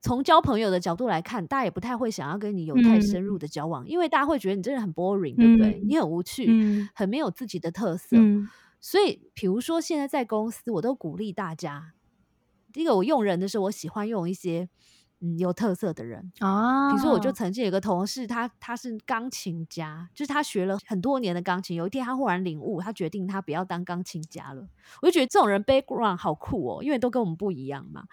[0.07, 5.73] 从交朋友的角度来看，大家也不太会想要跟你有太深入的交往，因为大家会觉得你真的很 boring，、对不对？
[5.73, 8.15] 嗯你很无趣，嗯很没有自己的特色。
[8.17, 8.47] 嗯
[8.79, 11.93] 所以，比如说现在在公司，我都鼓励大家，
[12.71, 14.69] 第一个我用人的时候，我喜欢用一些
[15.19, 16.31] 嗯有特色的人。
[16.39, 21.75] 啊，比如说，我就曾经有个同事，他他是钢琴家，就是他学了很多年的钢琴。
[21.75, 24.67] 有一天，他忽然领悟，他决定他不要当钢琴家了。
[25.01, 28.03] 我就觉得这种人 background 好酷哦，因为都跟我们不一样嘛。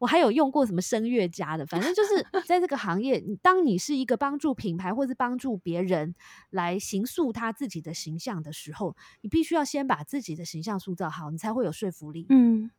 [0.00, 6.14] 我还有用过什么声乐家的，反正就是 在这个行业，你当你是一个帮助品牌或是帮助别人
[6.50, 12.26] 来形塑他自己的形象的时候，你必须要先把自己的形象塑造好，你才会有说服力。
[12.30, 12.70] 嗯，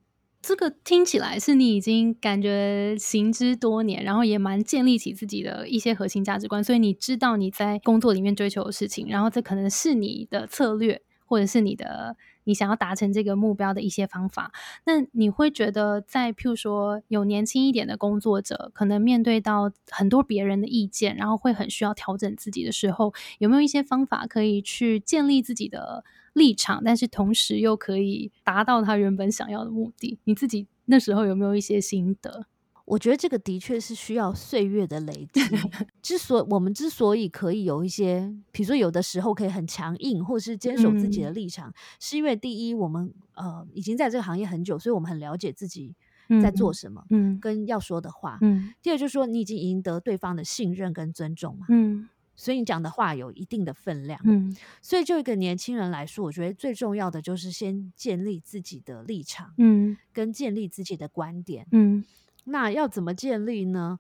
[0.47, 14.53] 这个听起来是你已经感觉行之多年，然后也蛮建立起自己的一些核心价值观，所以你知道你在工作里面追求的事情，然后这可能是你的策略，或者是你的你想要达成这个目标的一些方法。
[14.86, 26.03] 那你会觉得，在譬如说有年轻一点的工作者，可能面对到很多别人的意见，然后会很需要调整自己的时候，有没有一些方法可以去建立自己的
[26.34, 30.19] 立场，但是同时又可以达到他原本想要的目的？
[30.23, 32.45] 你自己那时候有没有一些心得？
[32.86, 35.41] 我觉得这个的确是需要岁月的累积。
[36.02, 45.95] 之所我们之所以可以有一些，比如说有的时候可以很强硬，或是坚守自己的立场，是因为第一，我们呃已经在这个行业很久，所以我们很了解自己
[46.41, 48.38] 在做什么，嗯跟要说的话。
[48.41, 54.19] 嗯第二就是说，你已经赢得对方的信任跟尊重嘛，嗯所以你讲的话有一定的分量。
[54.26, 61.65] 嗯所以就一个年轻人来说，我觉得最重要的就是先建立自己的立场，嗯跟建立自己的观点。
[61.71, 62.04] 嗯
[62.45, 63.99] 那要怎么建立呢？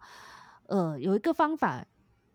[0.67, 1.85] 呃，有一个方法，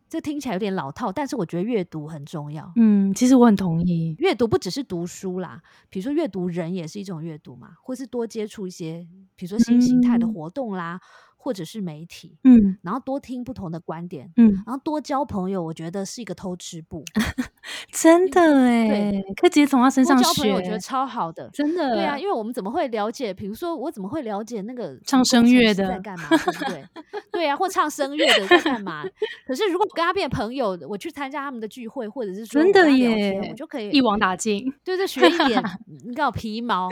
[0.09, 2.73] 这听起来有点老套，但是我觉得阅读很重要。
[2.77, 4.15] 嗯，其实我很同意。
[4.19, 11.01] 阅读不只是读书啦，比如说阅读人也是一种阅读嘛，或是多接触一些，比如说新形态的嗯活动啦，
[11.43, 17.03] 或者是媒体，嗯然后多听不同的观点，嗯，然后多交朋友，我觉得是一个偷吃步。
[17.93, 21.49] 真的哎，可以直接从他身上学交朋友，我觉得，超好的。
[21.53, 21.95] 真的。
[21.95, 23.33] 对啊，因为我们怎么会了解？
[23.33, 26.29] 比如说，我怎么会了解那个唱声乐的师在干嘛？
[26.31, 26.85] 对不对？
[27.33, 29.05] 对啊，或唱声乐的在干嘛？
[29.47, 34.73] 可是如果我跟他变朋友，我去参加他们的聚会，或者是说真的耶我就可以一网打尽。
[34.85, 35.63] 对对学一点，
[36.07, 36.89] 你搞皮毛。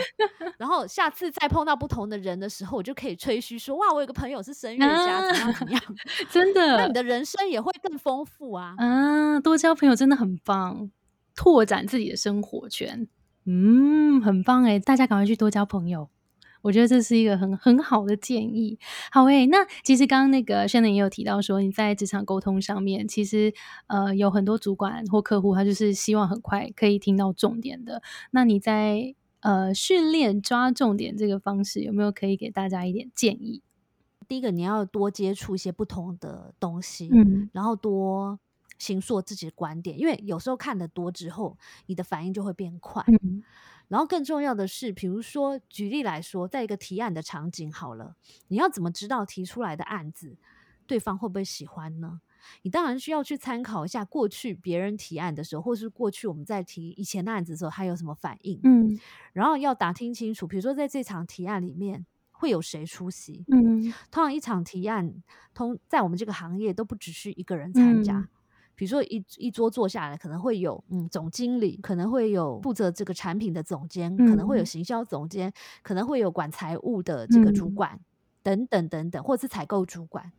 [0.58, 5.83] 然后下次再碰到不同的人的时候，我就可以吹嘘说：哇，我有个朋友是声乐家，怎么样怎么样？
[6.31, 8.74] 真的 那你的人生也会更丰富啊。
[8.79, 10.90] 啊，多交朋友真的很棒，
[11.35, 13.07] 拓展自己的生活圈，
[13.46, 16.09] 嗯，很棒诶，大家赶快去多交朋友。
[16.61, 18.77] 我觉得这是一个很很好的建议。
[19.12, 23.55] 好诶，那其实刚刚那个 Shannon 也有提到说，你在职场沟通上面，其实
[23.87, 28.03] 呃有很多主管或客户，他就是希望很快可以听到重点的。
[28.33, 33.62] 那你在呃训练抓重点这个方式，有没有可以给大家一点建议？
[34.28, 38.38] 第一个，你要多接触一些不同的东西，嗯然后多
[38.78, 43.02] 形塑自己的观点，因为有时候看的多之后，你的反应就会变快。
[43.22, 43.42] 嗯
[43.88, 48.16] 然后更重要的是，比如说举例来说，在一个提案的场景好了，
[48.48, 50.36] 你要怎么知道提出来的案子
[50.86, 52.20] 对方会不会喜欢呢？
[52.60, 59.00] 你当然需要去参考一下过去别人提案的时候，或是过去我们在提以前的案子的时候，他有什么反应，嗯
[59.32, 62.04] 然后要打听清楚，比如说在这场提案里面
[62.38, 63.44] 会有谁出席。
[63.48, 65.12] 嗯通常一场提案，
[65.53, 68.18] 通在我们这个行业都不只是一个人参加。
[68.18, 68.29] 嗯
[68.79, 78.01] 比如说一一桌坐下来，可能会有嗯总经理，可能会有负责这个产品的总监，可能会有嗯行销总监，可能会有管财务的这个主嗯管，
[78.44, 80.31] 等等等等，或者是采购主管。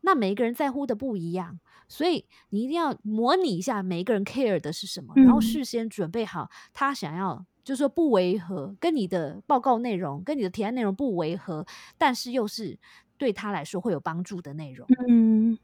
[0.00, 7.46] 那每一个人在乎的不一样，所以你一定要模拟一下每一个人 care 的是什么，然后嗯事先准备好他想要。
[7.64, 12.78] 就是说不违和，跟你的报告内容、跟你的提案内容不违和，但是又是
[13.16, 14.86] 对他来说会有帮助的内容。
[15.08, 15.58] 嗯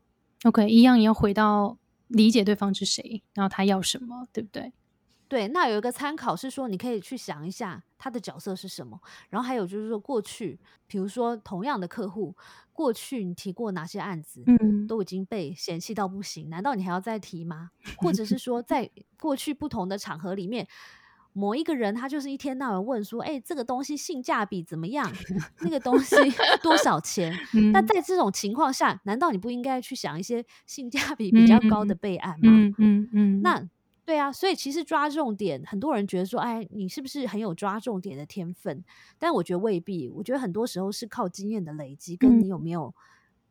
[0.44, 1.76] ，OK，一样也要回到
[2.08, 4.72] 理解对方是谁，然后他要什么，对不对？
[5.28, 10.58] 对，那有一个参考是说，你可以去想一下他的角色是什么，然后还有就是说，过去
[10.88, 12.34] 比如说同样的客户，
[12.72, 17.70] 过去你提过哪些案子，嗯都已经被嫌弃到不行，难道你还要再提吗？
[17.98, 20.66] 或者是说，在过去不同的场合里面，
[21.32, 25.10] 某一个人他就是一天到晚问说，哎、这个东西性价比怎么样？
[25.60, 26.16] 那个东西
[26.62, 27.32] 多少钱？
[27.54, 32.50] 嗯那在这种情况下，难道你不应该去想一些性价比比较高的备案吗？
[32.50, 33.62] 嗯嗯嗯，那
[34.04, 38.82] 对啊，所以其实抓重点，很多人觉得说，哎，你是不是很有抓重点的天分？
[39.18, 42.92] 但我觉得未必，我觉得很多时候是靠经验的累积，跟嗯你有没有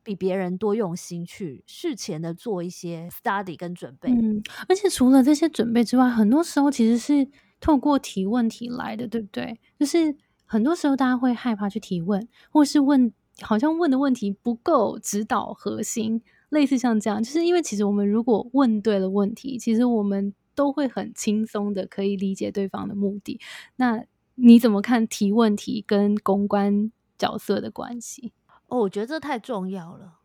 [0.04, 4.10] 比别人多用心去事前的做一些 study 跟准备。
[4.12, 7.26] 嗯，而且除了这些准备之外，很多时候其实是
[7.60, 9.60] 透过提问题来的，对不对？
[9.80, 23.40] 就是很多时候大家会害怕去提问，或是问好像问的问题不够指导核心，类似像这样，就是因为其实我们如果问对了问题，其实我们都会很轻松的可以理解对方的目的。
[23.76, 24.04] 那
[24.36, 28.34] 你怎么看提问题跟公关角色的关系？
[28.68, 30.16] 哦，我觉得这太重要了。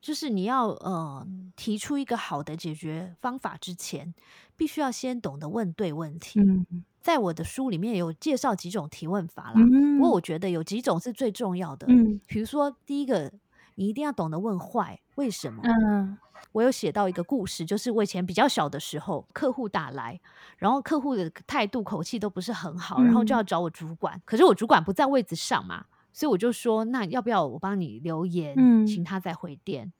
[0.00, 4.14] 就是你要呃提出一个好的解决方法之前，
[4.58, 6.38] 必须要先懂得问对问题。
[6.40, 6.66] 嗯
[7.00, 11.86] 在我的书里面有介绍几种提问法啦，嗯不过我觉得有几种是最重要的。
[11.88, 13.32] 嗯比如说第一个，
[13.76, 15.62] 你一定要懂得问坏为什么。
[15.64, 16.18] 嗯
[16.52, 20.20] 我有写到一个故事，就是我以前比较小的时候，客户打来，
[20.58, 29.92] 然后客户的态度口气都不是很好，然后就嗯要找我主管，可是我主管不在位子上嘛，所以我就说，那要不要我帮你留言，嗯请他再回电？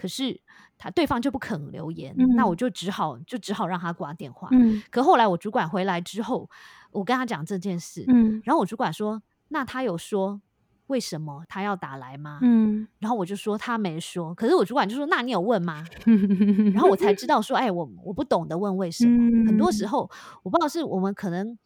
[0.00, 0.40] 可是
[0.78, 4.48] 他对方就不肯留言，那我嗯就只好就只好让他挂电话。
[4.52, 6.48] 嗯可后来我主管回来之后，
[6.90, 10.40] 我跟他讲这件事，嗯然后我主管说，那他有说
[10.86, 12.38] 为什么他要打来吗？
[12.40, 15.84] 嗯然后我就说他没说，可是我主管就说，那你有问吗？
[16.06, 19.46] 嗯，然后我才知道说，哎，我我不懂得问为什么。
[19.46, 20.10] 很多时嗯候，
[20.42, 21.58] 我不知道是我们可能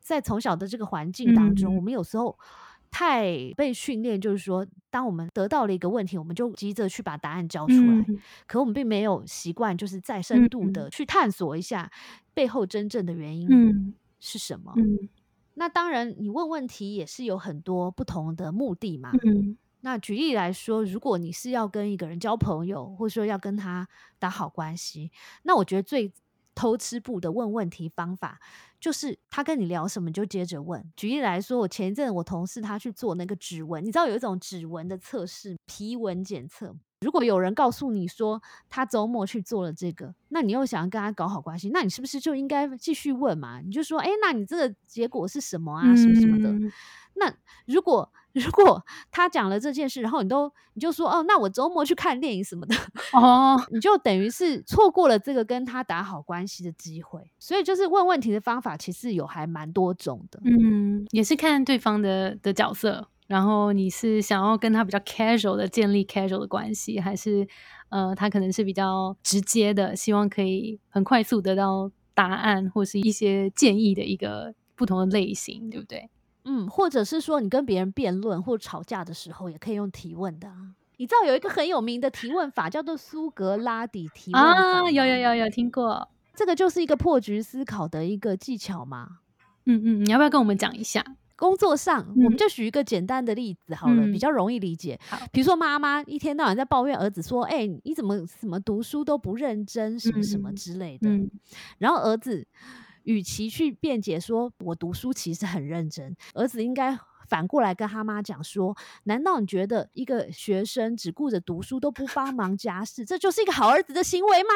[0.00, 2.36] 在从小的这个环境当中，嗯我们有时候
[2.90, 8.18] 太被训练，就是说，当我们得到了一个问题，我们就急着去把答案交出来，嗯。
[8.46, 11.90] 可我们并没有习惯，就是再深度嗯的去探索一下
[12.34, 13.94] 背后真正的原因嗯。
[14.20, 14.72] 是什么。
[14.76, 15.08] 嗯。
[15.54, 19.12] 那当然，你问问题也是有很多不同的目的嘛。
[19.24, 19.56] 嗯。
[19.80, 23.86] 那举例来说，如果你是要跟一个人交朋友，或者说要跟他
[24.18, 25.12] 打好关系，
[25.44, 26.12] 那我觉得最
[26.54, 28.40] 偷吃步的问问题方法，
[28.80, 30.84] 就是他跟你聊什么你就接着问。
[30.96, 36.76] 举例来说，我前一阵我同事他去做那个指纹，你知道有一种指纹的测试，皮纹检测。
[37.00, 43.60] 如果有人告诉你说他周末去做了这个，那你又想要跟他搞好关系，那你是不是就应该继续问嘛？
[43.60, 45.82] 你就说，哎，那你这个结果是什么啊？
[45.94, 46.50] 什么什么的。
[46.50, 46.72] 嗯
[47.20, 47.34] 那
[47.66, 48.80] 如果 如果
[49.10, 52.76] 他讲了这件事，然后你都你就说哦，那我周末去看电影什么的，
[53.12, 57.28] 哦， 你就等于是错过了这个跟他打好关系的机会。
[57.40, 60.40] 所以就是问问题的方法，其实有还蛮多种的。
[60.44, 67.46] 嗯，也是看对方的的角色，然后你是想要跟他比较 casual 的建立 casual 的关系，还是
[67.90, 76.10] 呃，他可能是比较直接的，希望可以很快速得到答案或是一些建议的一个不同的类型，对不对？
[76.44, 80.74] 嗯，或者是说你跟别人辩论或吵架的时候，也可以用提问的啊。
[80.96, 89.18] 你知道有一个很有名的提问法叫做苏格拉底提问法啊，有有有有听过，这个就是一个破局思考的一个技巧嘛。
[89.66, 91.04] 嗯嗯，你要不要跟我们讲一下？
[91.38, 94.98] 工作上，我们嗯就举一个简单的例子好了，比嗯较容易理解。
[95.32, 101.08] 比如说妈妈一天到晚在抱怨儿子说：“哎、你怎么怎么读书都不认真，什么什么嗯之类的。
[101.08, 101.30] 嗯
[101.78, 102.44] 然后儿子
[103.04, 106.98] 与其去辩解说我读书其实很认真，儿子应该
[107.28, 114.48] 反过来跟他妈讲说：难道你觉得一个学生只顾着读书都不帮忙家事，这就是一个好儿子的行为吗？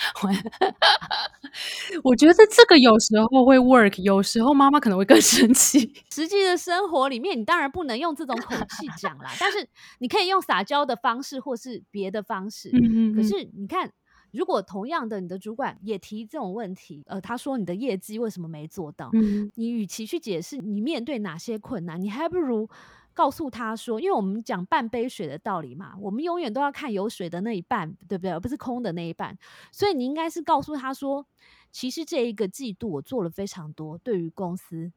[2.04, 5.92] 我觉得这个有时候会 work，有时候妈妈可能会更 生气。
[6.10, 12.70] 实际的生活里面，你当然不能用这种口气讲啦，但是你可以用撒娇的方式或是别的方式。
[12.72, 13.90] 嗯嗯，可是你看，
[14.32, 19.10] 如果同样的，你的主管也提这种问题，呃，他说你的业绩为什么没做到？
[19.12, 22.68] 嗯你与其去解释你面对哪些困难，你还不如
[23.12, 28.30] 告诉他说，因为我们讲半杯水的道理嘛，我们永远都要看有水的那一半，对不对？
[28.30, 29.36] 而不是空的那一半。
[29.72, 31.26] 所以你应该是告诉他说，
[31.72, 34.90] 其实这一个季度我做了非常多对于公司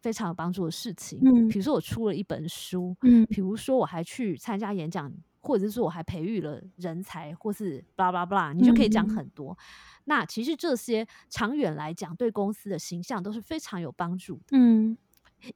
[0.00, 9.56] 非常有帮助的事情，嗯比如说我出了一本书，嗯比如说我还去参加演讲，或者是说我还培育了人才，或是 blah blah blah，你就可以讲嗯很多。
[10.04, 14.96] 那其实这些长远来讲，对公司的形象都是非常有帮助的，嗯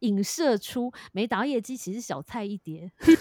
[0.00, 3.14] 影射出没达到业绩其实小菜一碟 之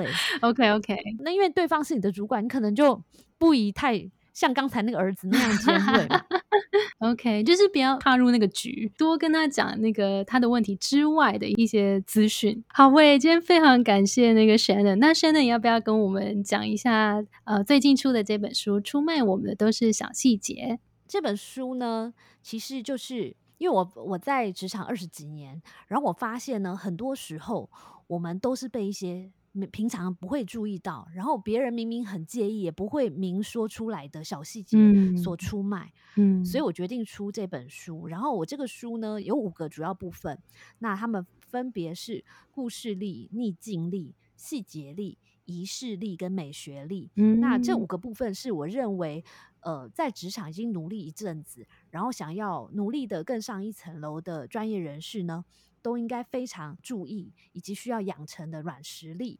[0.00, 0.08] 类。
[0.40, 3.02] ，OK OK，那因为对方是你的主管，你可能就
[3.36, 6.22] 不宜太像刚才那个儿子那样尖锐嘛。
[6.98, 12.62] OK，就是不要踏入那个局，多跟他讲那个他的问题之外的一些资讯。
[12.68, 17.22] 好，喂，今天非常感谢那个 Shannon，那 Shannon 要不要跟我们讲一下？
[17.44, 20.78] 呃，最近出的这本书，出卖我们的都是小细节。
[21.06, 22.12] 这本书呢，
[22.42, 27.68] 其实就是因为我我在职场二十几年，然后我发现呢，很多时候
[28.06, 29.30] 我们都是被一些。
[29.70, 34.76] 平常不会注意到，然后别人明明很介意，也不会明说出来的小细节
[35.16, 35.92] 所出卖。
[36.16, 38.08] 嗯，所以我决定出这本书。
[38.08, 40.38] 然后我这个书呢有五个主要部分，
[40.80, 47.10] 那他们分别是故事力、逆境力、细节力、仪式力跟美学力。
[47.14, 49.24] 嗯，那这五个部分是我认为，
[49.60, 55.44] 呃，在职场已经努力一阵子，然后想要努力的更上一层楼的专业人士呢。
[55.84, 59.38] 都应该非常注意，以及需要养成的软实力。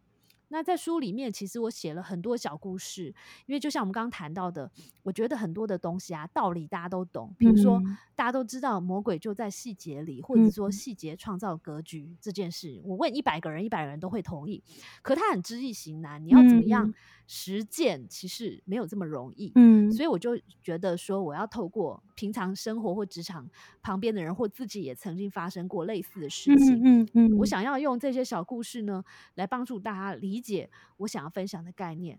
[0.48, 3.06] 那在书里面，其实我写了很多小故事，
[3.46, 4.70] 因为就像我们刚刚谈到的，
[5.02, 7.34] 我觉得很多的东西啊，道理大家都懂。
[7.38, 7.82] 比如说，
[8.14, 14.62] 大家都知道魔鬼就在细节里，或者说细节创造格局这件事，我问一百个人，一百人都会同意。
[15.02, 16.92] 可他很知易行难，你要怎么样
[17.26, 19.52] 实践，其实没有这么容易。
[19.54, 23.48] 嗯，所以我就觉得说，我要透过平常生活或职场
[23.82, 26.80] 旁边的人，或自己也曾经发生过类似的事情。
[26.84, 29.04] 嗯嗯，我想要用这些小故事呢，
[29.34, 30.14] 来帮助大家。
[30.14, 32.18] 理解我想要分享的概念，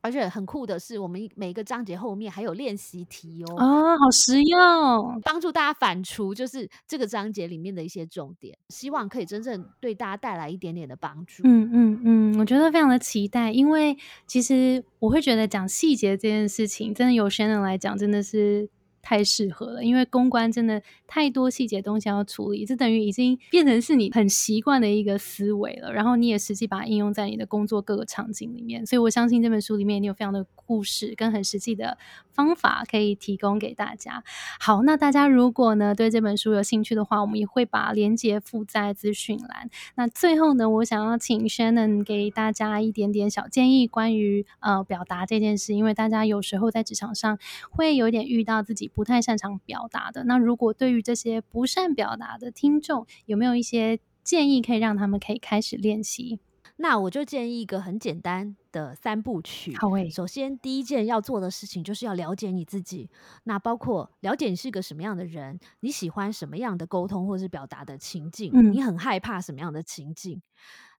[0.00, 11.42] 而且很酷的是，我们每个章节后面还有练习题哦，啊，好实用，帮助大家反刍，就是这个章节里面的一些重点，希望可以真正对大家带来一点点的帮助。
[11.44, 13.96] 嗯嗯嗯，我觉得非常的期待，因为
[14.26, 18.68] 其实我会觉得讲细节这件事情，真的有些人来讲，真的是。
[19.02, 25.92] 太适合了，因为公关真的太多细节东西要处理，这等于已经变成是你很习惯的一个思维了。
[25.92, 31.96] 然后你也实际把它应用在你的工作各个场景里面，所以我相信这本书里面你有非常的故事跟很实际的
[32.32, 34.22] 方法可以提供给大家。
[34.60, 39.70] 好，那大家如果呢对这本书有兴趣的话，我们也会把链接附在资讯栏。
[39.96, 47.38] 那最后呢，我想要请 Shannon 给大家一点点小建议，关于呃表达这件事，因为大家有时候在职场上
[47.70, 48.89] 会有点遇到自己。
[48.90, 56.40] 不太擅长表达的，那如果对于这些不善表达的听众，有没有一些建议可以让他们可以开始练习？
[56.76, 59.76] 那我就建议一个很简单的三部曲。
[59.76, 63.10] 好诶，首先第一件要做的事情就是要了解你自己，
[63.44, 70.42] 那包括了解你是个什么样的人，你喜欢什么样的沟通或是表达的情境，你很害怕什么样的情境。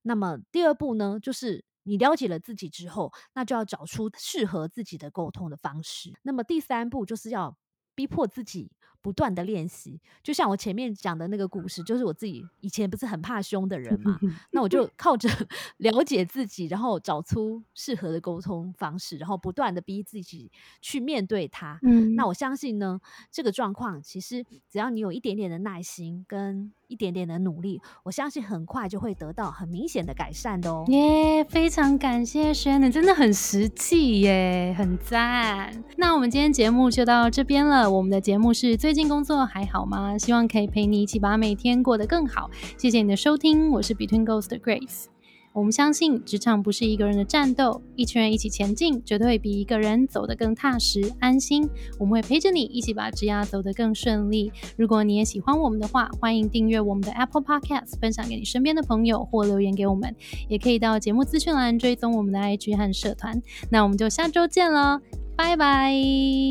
[0.04, 1.64] 那么第二步呢，就是。
[1.84, 6.14] 你了解了自己之后，那就要找出适合自己的沟通的方式。
[6.22, 7.58] 那么第三步就是要
[7.96, 8.72] 逼迫自己。
[9.02, 14.20] 不断的练习，就像我前面讲的那个故事，就是我自己以前不是很怕凶的人嘛，
[14.52, 15.28] 那我就靠着
[15.78, 21.80] 了解自己，然后找出适合的沟通方式，然后不断的逼自己去面对它。
[21.82, 30.86] 嗯，那我相信呢，这个状况其实只要你有一点点的耐心跟一点点的努力，我相信很快就会得到很明显的改善的哦。
[30.90, 35.84] 耶，非常感谢 Shannon，真的很实际耶，很赞。
[35.98, 38.91] 那我们今天节目就到这边了，我们的节目是最。
[38.92, 40.18] 最近工作还好吗？
[40.18, 42.52] 希望可以陪你一起把每天过得更好。
[42.78, 45.06] 谢谢你的收听，我是 Between Ghost 的 Grace。
[45.54, 51.70] 我们相信职场不是一个人的战斗，一群人一起前进，绝对会比一个人走得更踏实安心。
[52.00, 54.52] 我们会陪着你一起把职涯走得更顺利。
[54.76, 60.14] 如果你也喜欢我们的话，欢迎订阅我们的 Apple Podcast，分享给你身边的朋友或留言给我们，
[60.50, 63.42] 也可以到节目资讯栏追踪我们的 IG 和社团。
[63.70, 65.00] 那我们就下周见了，
[65.38, 65.94] 拜拜，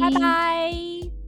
[0.01, 1.19] 拜拜。